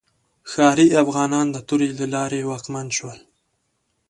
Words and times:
ښاري 0.51 0.87
افغانان 1.03 1.47
د 1.51 1.57
تورې 1.67 1.89
له 1.99 2.05
لارې 2.15 2.47
واکمن 2.49 2.87
شول. 2.97 3.19